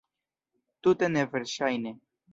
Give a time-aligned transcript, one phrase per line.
[0.87, 1.95] Tute neverŝajne!